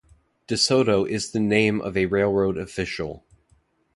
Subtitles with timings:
[0.47, 3.23] De Soto is the name of a railroad official.